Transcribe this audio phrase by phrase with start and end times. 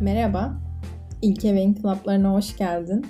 [0.00, 0.52] Merhaba,
[1.22, 3.06] İlke Wayne Club'larına hoş geldin.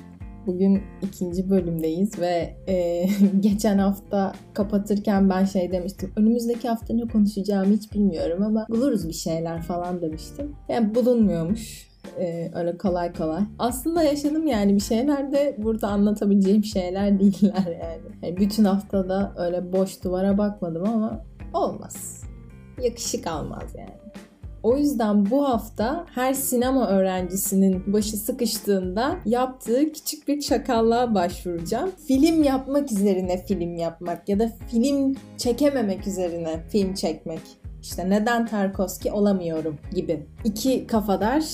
[0.47, 3.07] Bugün ikinci bölümdeyiz ve e,
[3.41, 6.13] geçen hafta kapatırken ben şey demiştim.
[6.17, 10.57] Önümüzdeki hafta ne konuşacağımı hiç bilmiyorum ama buluruz bir şeyler falan demiştim.
[10.69, 11.89] Yani bulunmuyormuş.
[12.21, 13.43] Ee, öyle kolay kolay.
[13.59, 18.03] Aslında yaşadım yani bir şeyler de burada anlatabileceğim şeyler değiller yani.
[18.23, 21.25] yani bütün haftada öyle boş duvara bakmadım ama
[21.55, 22.25] olmaz.
[22.83, 23.99] Yakışık almaz yani.
[24.63, 31.91] O yüzden bu hafta her sinema öğrencisinin başı sıkıştığında yaptığı küçük bir çakallığa başvuracağım.
[32.09, 37.41] Film yapmak üzerine film yapmak ya da film çekememek üzerine film çekmek.
[37.83, 40.27] İşte neden Tarkovski olamıyorum gibi.
[40.45, 41.45] İki kafadar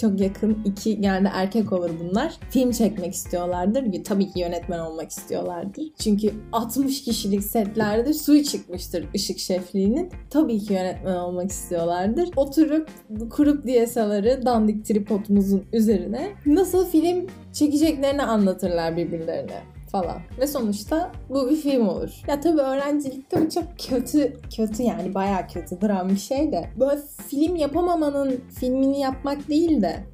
[0.00, 2.38] çok yakın iki yani erkek olur bunlar.
[2.50, 4.04] Film çekmek istiyorlardır.
[4.04, 5.82] Tabii ki yönetmen olmak istiyorlardır.
[5.98, 10.10] Çünkü 60 kişilik setlerde suyu çıkmıştır ışık şefliğinin.
[10.30, 12.28] Tabii ki yönetmen olmak istiyorlardır.
[12.36, 12.90] Oturup
[13.30, 20.16] kurup DSLR'ı dandik tripodumuzun üzerine nasıl film çekeceklerini anlatırlar birbirlerine falan.
[20.40, 22.10] Ve sonuçta bu bir film olur.
[22.26, 26.70] Ya tabii öğrencilikte bu çok kötü, kötü yani bayağı kötü duran bir şey de.
[26.80, 30.04] Böyle film yapamamanın filmini yapmak değil de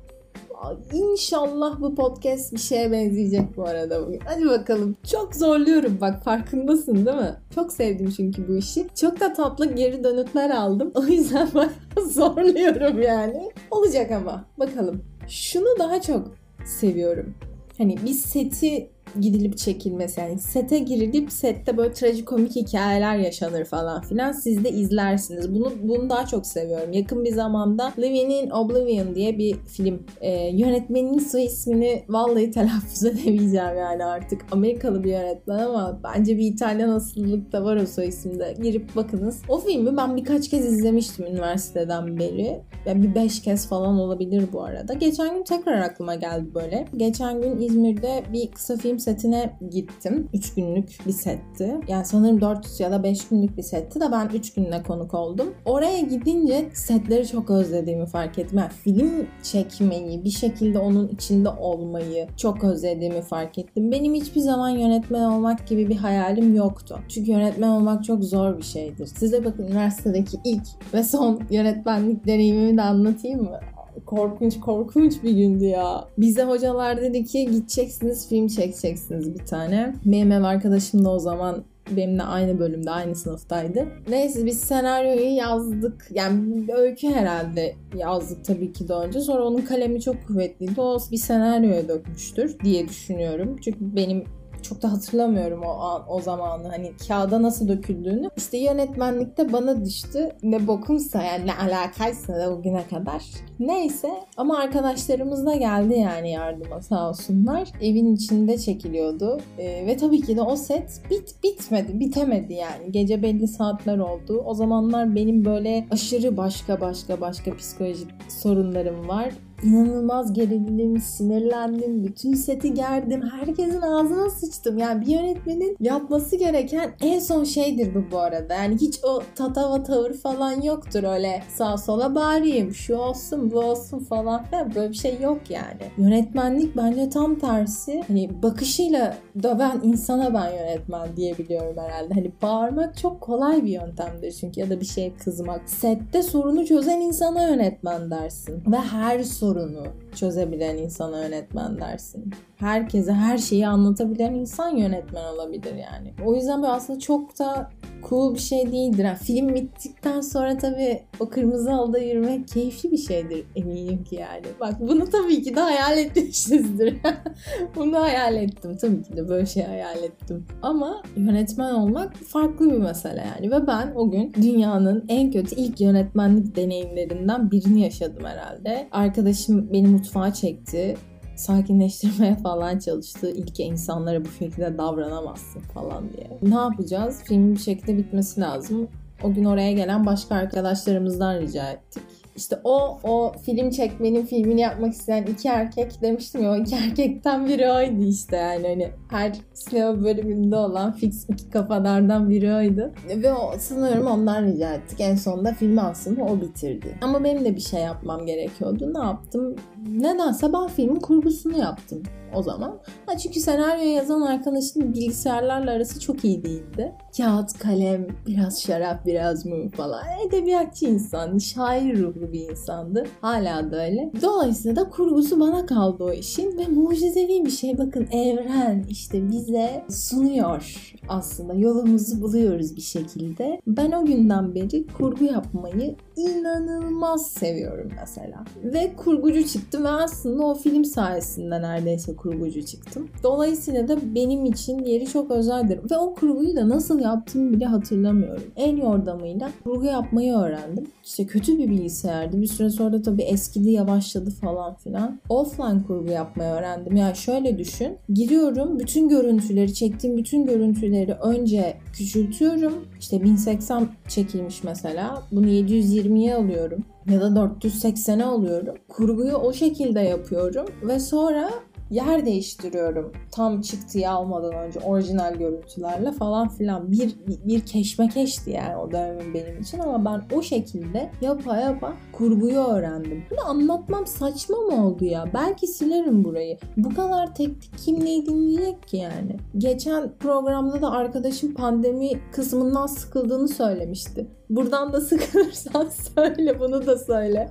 [0.92, 4.20] İnşallah bu podcast bir şeye benzeyecek bu arada bugün.
[4.24, 4.96] Hadi bakalım.
[5.10, 7.36] Çok zorluyorum bak farkındasın değil mi?
[7.54, 8.86] Çok sevdim çünkü bu işi.
[8.94, 10.92] Çok da tatlı geri dönütler aldım.
[11.04, 11.70] O yüzden ben
[12.02, 13.50] zorluyorum yani.
[13.70, 14.44] Olacak ama.
[14.58, 15.04] Bakalım.
[15.28, 17.34] Şunu daha çok seviyorum.
[17.78, 24.32] Hani bir seti gidilip çekilmesi yani sete girilip sette böyle trajikomik hikayeler yaşanır falan filan
[24.32, 25.54] siz de izlersiniz.
[25.54, 26.92] Bunu bunu daha çok seviyorum.
[26.92, 30.02] Yakın bir zamanda Living in Oblivion diye bir film.
[30.20, 34.40] Ee, yönetmenin soy ismini vallahi telaffuz edemeyeceğim yani artık.
[34.52, 38.54] Amerikalı bir yönetmen ama bence bir İtalyan asıllılık da var o soy isimde.
[38.62, 39.42] Girip bakınız.
[39.48, 42.60] O filmi ben birkaç kez izlemiştim üniversiteden beri.
[42.86, 44.92] Yani bir beş kez falan olabilir bu arada.
[44.92, 46.86] Geçen gün tekrar aklıma geldi böyle.
[46.96, 50.28] Geçen gün İzmir'de bir kısa film setine gittim.
[50.32, 51.80] 3 günlük bir setti.
[51.88, 55.54] Yani sanırım 4 ya da 5 günlük bir setti de ben 3 gününe konuk oldum.
[55.64, 58.58] Oraya gidince setleri çok özlediğimi fark ettim.
[58.58, 63.92] Yani film çekmeyi, bir şekilde onun içinde olmayı çok özlediğimi fark ettim.
[63.92, 66.98] Benim hiçbir zaman yönetmen olmak gibi bir hayalim yoktu.
[67.08, 69.06] Çünkü yönetmen olmak çok zor bir şeydir.
[69.06, 73.60] Size bakın üniversitedeki ilk ve son yönetmenlik deneyimimi de anlatayım mı?
[74.06, 76.04] Korkunç korkunç bir gündü ya.
[76.18, 79.94] Bize hocalar dedi ki gideceksiniz film çekeceksiniz bir tane.
[80.04, 83.88] Benim ev arkadaşım da o zaman benimle aynı bölümde, aynı sınıftaydı.
[84.08, 86.06] Neyse biz senaryoyu yazdık.
[86.10, 89.20] Yani öykü herhalde yazdık tabii ki de önce.
[89.20, 90.80] Sonra onun kalemi çok kuvvetliydi.
[90.80, 93.56] O bir senaryoya dökmüştür diye düşünüyorum.
[93.64, 94.24] Çünkü benim
[94.64, 98.28] çok da hatırlamıyorum o an, o zamanı hani kağıda nasıl döküldüğünü.
[98.36, 100.28] İşte yönetmenlikte bana düştü.
[100.42, 103.22] Ne bokumsa yani ne alakaysa da bugüne kadar.
[103.58, 107.68] Neyse ama arkadaşlarımız da geldi yani yardıma sağ olsunlar.
[107.80, 109.40] Evin içinde çekiliyordu.
[109.58, 112.92] Ee, ve tabii ki de o set bit bitmedi, bitemedi yani.
[112.92, 114.42] Gece belli saatler oldu.
[114.46, 119.30] O zamanlar benim böyle aşırı başka başka başka psikolojik sorunlarım var
[119.64, 124.78] inanılmaz gerildim, sinirlendim, bütün seti gerdim, herkesin ağzına sıçtım.
[124.78, 128.54] Yani bir yönetmenin yapması gereken en son şeydir bu bu arada.
[128.54, 133.98] Yani hiç o tatava tavır falan yoktur öyle sağ sola bağırayım, şu olsun bu olsun
[133.98, 134.42] falan.
[134.52, 135.82] Ya böyle bir şey yok yani.
[135.98, 138.02] Yönetmenlik bence tam tersi.
[138.08, 142.14] Hani bakışıyla döven insana ben yönetmen diyebiliyorum herhalde.
[142.14, 145.60] Hani bağırmak çok kolay bir yöntemdir çünkü ya da bir şeye kızmak.
[145.66, 148.62] Sette sorunu çözen insana yönetmen dersin.
[148.66, 149.22] Ve her
[149.54, 152.34] sorun sorunu çözebilen insana yönetmen dersin.
[152.56, 156.14] Herkese her şeyi anlatabilen insan yönetmen olabilir yani.
[156.24, 157.70] O yüzden bu aslında çok da
[158.08, 159.04] cool bir şey değildir.
[159.04, 164.46] Yani film bittikten sonra tabii o kırmızı halıda yürümek keyifli bir şeydir eminim ki yani.
[164.60, 166.96] Bak bunu tabii ki de hayal etmişizdir.
[167.76, 168.76] bunu hayal ettim.
[168.76, 170.46] Tabii ki de böyle şey hayal ettim.
[170.62, 173.50] Ama yönetmen olmak farklı bir mesele yani.
[173.50, 178.88] Ve ben o gün dünyanın en kötü ilk yönetmenlik deneyimlerinden birini yaşadım herhalde.
[178.92, 180.96] Arkadaşım beni mutfağa çekti
[181.36, 183.30] sakinleştirmeye falan çalıştı.
[183.30, 186.38] İlk insanlara bu şekilde davranamazsın falan diye.
[186.42, 187.22] Ne yapacağız?
[187.24, 188.88] Filmin bir şekilde bitmesi lazım.
[189.22, 192.02] O gün oraya gelen başka arkadaşlarımızdan rica ettik.
[192.36, 197.46] İşte o o film çekmenin filmini yapmak isteyen iki erkek demiştim ya o iki erkekten
[197.46, 202.92] biri oydu işte yani hani her sinema bölümünde olan fix iki kafalardan biri oydu.
[203.08, 205.00] Ve o, sanıyorum ondan rica ettik.
[205.00, 206.98] En sonunda filmi aslında o bitirdi.
[207.00, 208.94] Ama benim de bir şey yapmam gerekiyordu.
[208.94, 209.56] Ne yaptım?
[209.88, 212.02] Nedense ben filmin kurgusunu yaptım.
[212.34, 212.78] O zaman.
[213.06, 216.92] Ha, çünkü senaryo yazan arkadaşın bilgisayarlarla arası çok iyi değildi.
[217.16, 220.02] Kağıt, kalem, biraz şarap, biraz mum falan.
[220.28, 223.04] Edebiyatçı insan, şair ruhlu bir insandı.
[223.20, 224.12] Hala da öyle.
[224.22, 227.78] Dolayısıyla da kurgusu bana kaldı o işin ve mucizevi bir şey.
[227.78, 231.54] Bakın evren işte bize sunuyor aslında.
[231.54, 233.60] Yolumuzu buluyoruz bir şekilde.
[233.66, 238.44] Ben o günden beri kurgu yapmayı inanılmaz seviyorum mesela.
[238.64, 243.08] Ve kurgucu çıktım ve aslında o film sayesinde neredeyse kurgucu çıktım.
[243.22, 245.80] Dolayısıyla da benim için yeri çok özeldir.
[245.90, 248.44] Ve o kurguyu da nasıl yaptığımı bile hatırlamıyorum.
[248.56, 250.86] El yordamıyla kurgu yapmayı öğrendim.
[251.04, 252.40] İşte kötü bir bilgisayardı.
[252.40, 255.20] Bir süre sonra da tabii eskidi yavaşladı falan filan.
[255.28, 256.96] Offline kurgu yapmayı öğrendim.
[256.96, 257.96] Yani şöyle düşün.
[258.08, 262.74] Giriyorum bütün görüntüleri, çektiğim bütün görüntüleri önce küçültüyorum.
[263.00, 265.22] İşte 1080 çekilmiş mesela.
[265.32, 268.74] Bunu 720'ye alıyorum ya da 480'e alıyorum.
[268.88, 271.50] Kurguyu o şekilde yapıyorum ve sonra
[271.94, 273.12] yer değiştiriyorum.
[273.32, 276.92] Tam çıktığı almadan önce orijinal görüntülerle falan filan.
[276.92, 282.60] Bir, bir keşmekeşti yani o dönemin benim için ama ben o şekilde yapa yapa kurguyu
[282.60, 283.24] öğrendim.
[283.30, 285.24] Bunu anlatmam saçma mı oldu ya?
[285.34, 286.58] Belki silerim burayı.
[286.76, 289.36] Bu kadar teknik kim neyi dinleyecek ki yani?
[289.58, 294.26] Geçen programda da arkadaşım pandemi kısmından sıkıldığını söylemişti.
[294.50, 297.50] Buradan da sıkılırsan söyle bunu da söyle.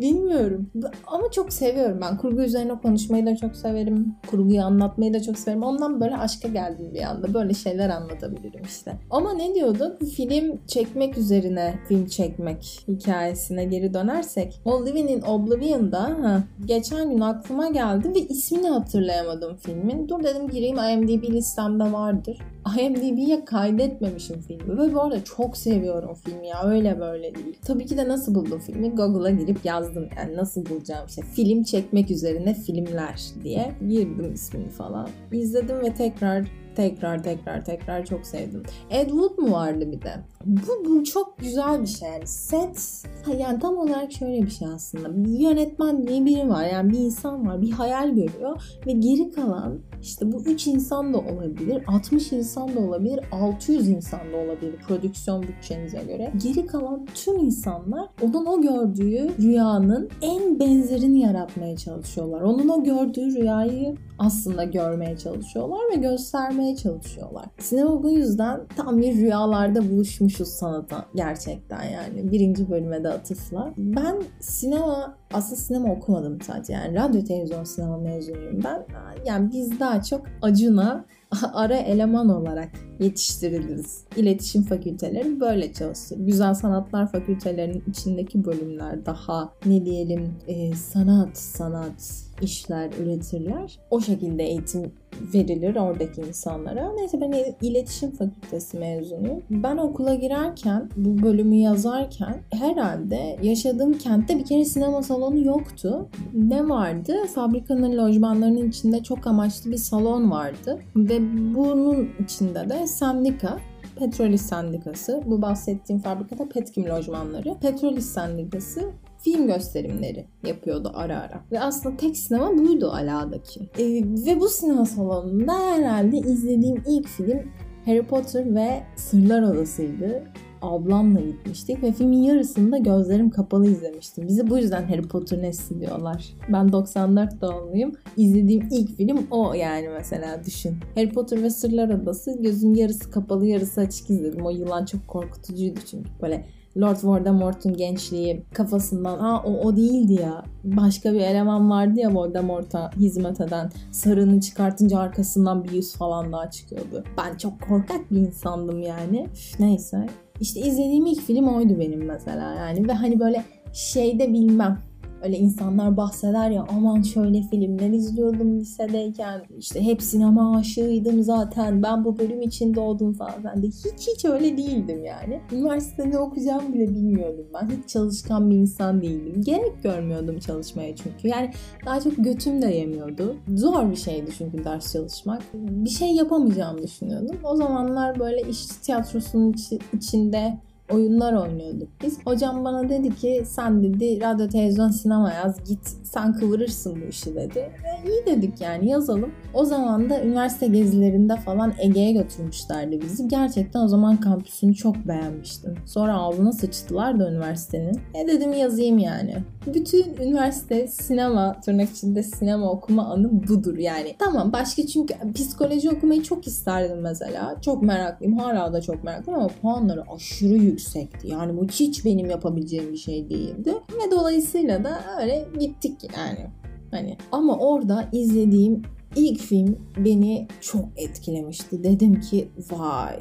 [0.00, 0.70] Bilmiyorum.
[1.06, 2.16] Ama çok seviyorum ben.
[2.16, 4.14] Kurgu üzerine konuşmayı da çok severim.
[4.30, 5.62] Kurguyu anlatmayı da çok severim.
[5.62, 7.34] Ondan böyle aşka geldim bir anda.
[7.34, 8.92] Böyle şeyler anlatabilirim işte.
[9.10, 10.02] Ama ne diyorduk?
[10.16, 14.60] Film çekmek üzerine film çekmek hikayesine geri dönersek.
[14.64, 20.08] Oblivion in Oblivion'da ha, geçen gün aklıma geldi ve ismini hatırlayamadım filmin.
[20.08, 22.38] Dur dedim gireyim IMDb listemde vardır.
[22.80, 27.58] IMDb'ye kaydetmemişim filmi ve bu arada çok seviyorum filmi ya öyle böyle değil.
[27.66, 28.90] Tabii ki de nasıl buldum filmi?
[28.90, 35.08] Google'a girip yazdım yani nasıl bulacağım işte film çekmek üzerine filmler diye girdim ismini falan.
[35.32, 36.46] İzledim ve tekrar
[36.76, 38.62] tekrar tekrar tekrar çok sevdim.
[38.90, 40.14] Ed Wood mu vardı bir de?
[40.44, 42.08] Bu, bu çok güzel bir şey.
[42.08, 43.02] Yani set
[43.38, 45.24] yani tam olarak şöyle bir şey aslında.
[45.24, 46.64] Bir yönetmen diye biri var.
[46.64, 51.18] Yani bir insan var bir hayal görüyor ve geri kalan işte bu 3 insan da
[51.18, 56.32] olabilir 60 insan da olabilir 600 insan da olabilir prodüksiyon bütçenize göre.
[56.42, 62.40] Geri kalan tüm insanlar onun o gördüğü rüyanın en benzerini yaratmaya çalışıyorlar.
[62.40, 67.44] Onun o gördüğü rüyayı aslında görmeye çalışıyorlar ve göstermeye çalışıyorlar.
[67.58, 72.32] Sinema bu yüzden tam bir rüyalarda buluşmuşuz sanata gerçekten yani.
[72.32, 73.74] Birinci bölüme de atıfla.
[73.76, 78.86] Ben sinema aslında sinema okumadım sadece yani radyo televizyon sinema mezunuyum ben.
[79.26, 81.04] Yani biz daha çok Acun'a
[81.54, 82.68] ara eleman olarak
[83.00, 84.04] yetiştiriliriz.
[84.16, 86.16] İletişim fakülteleri böyle çalışır.
[86.18, 93.78] Güzel sanatlar fakültelerinin içindeki bölümler daha ne diyelim e, sanat sanat işler üretirler.
[93.90, 94.92] O şekilde eğitim
[95.34, 96.92] verilir oradaki insanlara.
[96.92, 99.42] Neyse ben iletişim fakültesi mezunuyum.
[99.50, 106.08] Ben okula girerken, bu bölümü yazarken herhalde yaşadığım kentte bir kere sinema salonu yoktu.
[106.34, 107.16] Ne vardı?
[107.34, 110.78] Fabrikanın lojmanlarının içinde çok amaçlı bir salon vardı.
[110.96, 111.20] Ve
[111.54, 113.58] bunun içinde de sendika
[113.96, 117.54] Petrolis Sendikası, bu bahsettiğim fabrikada Petkim lojmanları.
[117.60, 118.80] Petrolis Sendikası
[119.26, 121.40] film gösterimleri yapıyordu ara ara.
[121.52, 123.60] Ve aslında tek sinema buydu Ala'daki.
[123.78, 123.84] E,
[124.26, 127.40] ve bu sinema salonunda herhalde izlediğim ilk film
[127.84, 130.22] Harry Potter ve Sırlar Odası'ydı
[130.62, 134.28] ablamla gitmiştik ve filmin yarısını da gözlerim kapalı izlemiştim.
[134.28, 136.24] Bizi bu yüzden Harry Potter nesli diyorlar.
[136.48, 137.92] Ben 94 doğumluyum.
[138.16, 140.76] İzlediğim ilk film o yani mesela düşün.
[140.94, 144.46] Harry Potter ve Sırlar Adası gözüm yarısı kapalı yarısı açık izledim.
[144.46, 146.46] O yılan çok korkutucuydu çünkü böyle
[146.80, 150.44] Lord Voldemort'un gençliği kafasından aa o, o değildi ya.
[150.64, 153.70] Başka bir eleman vardı ya Voldemort'a hizmet eden.
[153.90, 157.04] Sarını çıkartınca arkasından bir yüz falan daha çıkıyordu.
[157.18, 159.28] Ben çok korkak bir insandım yani.
[159.32, 160.06] Üf, neyse.
[160.40, 162.88] İşte izlediğim ilk film oydu benim mesela yani.
[162.88, 164.78] Ve hani böyle şeyde bilmem
[165.22, 172.04] Öyle insanlar bahseder ya aman şöyle filmler izliyordum lisedeyken işte hep sinema aşığıydım zaten ben
[172.04, 175.40] bu bölüm için doğdum falan ben de hiç hiç öyle değildim yani.
[175.52, 177.68] Üniversitede ne okuyacağımı bile bilmiyordum ben.
[177.68, 179.42] Hiç çalışkan bir insan değildim.
[179.42, 181.28] Gerek görmüyordum çalışmaya çünkü.
[181.28, 181.50] Yani
[181.86, 183.36] daha çok götüm de yemiyordu.
[183.54, 185.42] Zor bir şeydi çünkü ders çalışmak.
[185.54, 187.36] Bir şey yapamayacağımı düşünüyordum.
[187.44, 189.54] O zamanlar böyle iş tiyatrosunun
[189.92, 190.58] içinde
[190.90, 192.18] oyunlar oynuyorduk biz.
[192.26, 197.34] Hocam bana dedi ki sen dedi radyo televizyon sinema yaz git sen kıvırırsın bu işi
[197.34, 197.70] dedi.
[197.84, 199.30] Ve iyi dedik yani yazalım.
[199.54, 203.28] O zaman da üniversite gezilerinde falan Ege'ye götürmüşlerdi bizi.
[203.28, 205.74] Gerçekten o zaman kampüsünü çok beğenmiştim.
[205.86, 208.00] Sonra ağzına sıçtılar da üniversitenin.
[208.14, 209.34] E dedim yazayım yani.
[209.74, 214.14] Bütün üniversite sinema, tırnak içinde sinema okuma anı budur yani.
[214.18, 217.56] Tamam başka çünkü psikoloji okumayı çok isterdim mesela.
[217.60, 218.38] Çok meraklıyım.
[218.38, 221.28] Hala da çok meraklıyım ama puanları aşırı yüksekti.
[221.28, 223.74] Yani bu hiç benim yapabileceğim bir şey değildi.
[223.74, 226.46] Ve dolayısıyla da öyle gittik yani.
[226.90, 228.82] Hani ama orada izlediğim
[229.16, 231.84] ilk film beni çok etkilemişti.
[231.84, 233.18] Dedim ki vay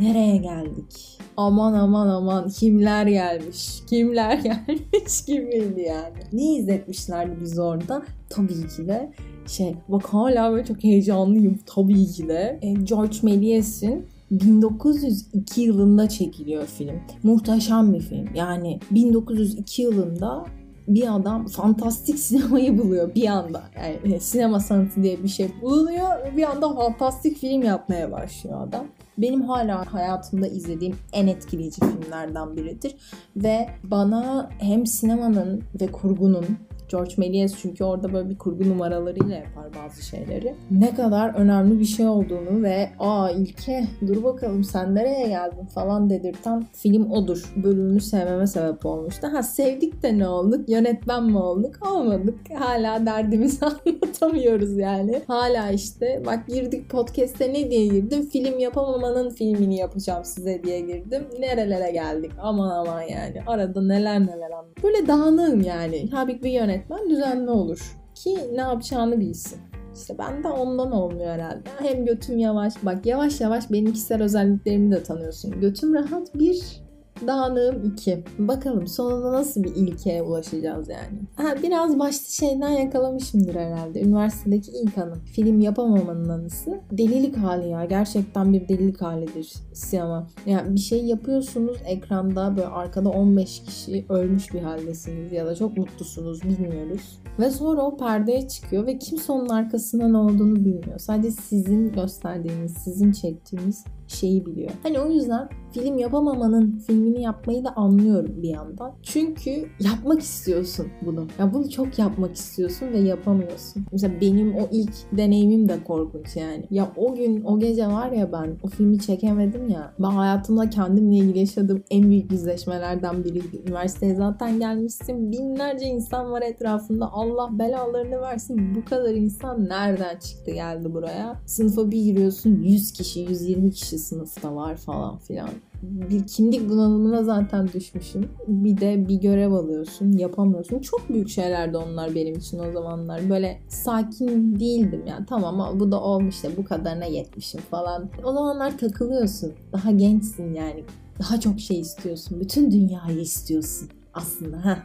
[0.00, 1.18] nereye geldik?
[1.36, 3.82] Aman aman aman kimler gelmiş?
[3.86, 6.16] Kimler gelmiş gibiydi yani.
[6.32, 8.02] Ne izletmişlerdi biz orada?
[8.30, 9.12] Tabii ki de
[9.46, 12.58] şey bak hala böyle çok heyecanlıyım tabii ki de.
[12.62, 17.00] E, George Méliès'in 1902 yılında çekiliyor film.
[17.22, 18.28] Muhteşem bir film.
[18.34, 20.44] Yani 1902 yılında
[20.88, 23.62] bir adam fantastik sinemayı buluyor bir anda.
[23.76, 28.86] Yani sinema sanatı diye bir şey bulunuyor bir anda fantastik film yapmaya başlıyor adam.
[29.18, 32.94] Benim hala hayatımda izlediğim en etkileyici filmlerden biridir.
[33.36, 36.46] Ve bana hem sinemanın ve kurgunun
[36.88, 40.54] George Méliès çünkü orada böyle bir kurgu numaralarıyla yapar bazı şeyleri.
[40.70, 46.10] Ne kadar önemli bir şey olduğunu ve aa ilke dur bakalım sen nereye geldin falan
[46.10, 47.52] dedirten film odur.
[47.56, 49.28] Bölümünü sevmeme sebep olmuştu.
[49.32, 50.68] Ha sevdik de ne olduk?
[50.68, 51.74] Yönetmen mi olduk?
[51.92, 52.34] Olmadık.
[52.58, 55.22] Hala derdimizi anlatamıyoruz yani.
[55.26, 58.28] Hala işte bak girdik podcast'te ne diye girdim?
[58.28, 61.22] Film yapamamanın filmini yapacağım size diye girdim.
[61.38, 62.32] Nerelere geldik?
[62.42, 63.42] Aman aman yani.
[63.46, 64.82] Arada neler neler anladım.
[64.82, 66.10] Böyle dağınığım yani.
[66.10, 69.60] Tabii bir yönetmen düzenli olur ki ne yapacağını bilsin.
[69.94, 71.68] İşte ben de ondan olmuyor herhalde.
[71.78, 72.74] Hem götüm yavaş.
[72.82, 75.60] Bak yavaş yavaş benim kişisel özelliklerimi de tanıyorsun.
[75.60, 76.85] Götüm rahat bir
[77.26, 78.24] Dağınığım 2.
[78.38, 81.18] Bakalım sonunda nasıl bir ilkeye ulaşacağız yani.
[81.36, 84.02] Ha, biraz başta şeyden yakalamışımdır herhalde.
[84.02, 85.20] Üniversitedeki ilk anım.
[85.24, 86.80] Film yapamamanın anısı.
[86.92, 87.84] Delilik hali ya.
[87.84, 90.26] Gerçekten bir delilik halidir sinema.
[90.46, 95.76] Yani bir şey yapıyorsunuz ekranda böyle arkada 15 kişi ölmüş bir haldesiniz ya da çok
[95.76, 97.18] mutlusunuz bilmiyoruz.
[97.38, 100.98] Ve sonra o perdeye çıkıyor ve kimse onun arkasında ne olduğunu bilmiyor.
[100.98, 104.70] Sadece sizin gösterdiğiniz, sizin çektiğiniz şeyi biliyor.
[104.82, 108.92] Hani o yüzden film yapamamanın filmini yapmayı da anlıyorum bir yandan.
[109.02, 111.26] Çünkü yapmak istiyorsun bunu.
[111.38, 113.86] Ya bunu çok yapmak istiyorsun ve yapamıyorsun.
[113.92, 116.66] Mesela benim o ilk deneyimim de korkunç yani.
[116.70, 119.94] Ya o gün o gece var ya ben o filmi çekemedim ya.
[119.98, 123.62] Ben hayatımda kendimle ilgili yaşadığım en büyük yüzleşmelerden biriydi.
[123.66, 125.32] Üniversiteye zaten gelmişsin.
[125.32, 127.12] Binlerce insan var etrafında.
[127.12, 128.74] Allah belalarını versin.
[128.74, 131.40] Bu kadar insan nereden çıktı geldi buraya?
[131.46, 135.48] Sınıfa bir giriyorsun 100 kişi, 120 kişi sınıfta var falan filan
[135.82, 138.28] bir kimlik bunalımına zaten düşmüşüm.
[138.48, 140.78] Bir de bir görev alıyorsun, yapamıyorsun.
[140.78, 143.30] Çok büyük şeylerdi onlar benim için o zamanlar.
[143.30, 145.26] Böyle sakin değildim yani.
[145.26, 148.10] Tamam bu da olmuş da bu kadarına yetmişim falan.
[148.24, 149.52] O zamanlar takılıyorsun.
[149.72, 150.84] Daha gençsin yani.
[151.20, 152.40] Daha çok şey istiyorsun.
[152.40, 154.64] Bütün dünyayı istiyorsun aslında.
[154.64, 154.78] ha.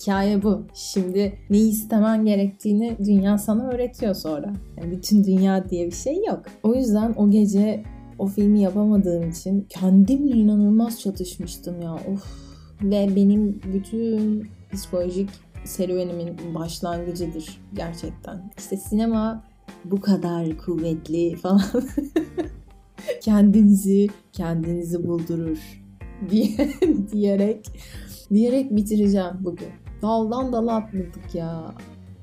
[0.00, 0.62] Hikaye bu.
[0.74, 4.52] Şimdi neyi istemen gerektiğini dünya sana öğretiyor sonra.
[4.76, 6.42] Yani bütün dünya diye bir şey yok.
[6.62, 7.84] O yüzden o gece
[8.18, 11.94] o filmi yapamadığım için kendimle inanılmaz çatışmıştım ya.
[11.94, 12.44] Of.
[12.82, 15.30] Ve benim bütün psikolojik
[15.64, 18.50] serüvenimin başlangıcıdır gerçekten.
[18.58, 19.44] İşte sinema
[19.84, 21.62] bu kadar kuvvetli falan.
[23.20, 25.82] kendinizi kendinizi buldurur
[26.30, 26.70] diye
[27.12, 27.66] diyerek
[28.30, 29.68] diyerek bitireceğim bugün.
[30.02, 31.74] Daldan dala atladık ya.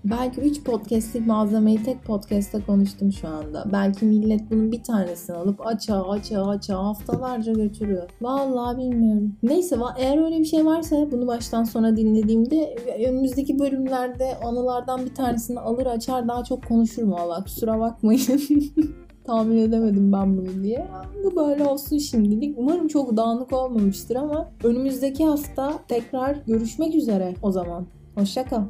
[0.03, 3.65] Belki 3 podcast'lik malzemeyi tek podcast'te konuştum şu anda.
[3.73, 8.09] Belki millet bunun bir tanesini alıp aça aça aça haftalarca götürüyor.
[8.21, 9.35] Vallahi bilmiyorum.
[9.43, 12.75] Neyse eğer öyle bir şey varsa bunu baştan sona dinlediğimde
[13.07, 18.21] önümüzdeki bölümlerde anılardan bir tanesini alır açar daha çok konuşurum valla kusura bakmayın.
[19.23, 20.87] tahmin edemedim ben bunu diye.
[21.23, 22.55] Bu böyle olsun şimdilik.
[22.57, 27.85] Umarım çok dağınık olmamıştır ama önümüzdeki hafta tekrar görüşmek üzere o zaman.
[28.15, 28.61] Hoşçakal.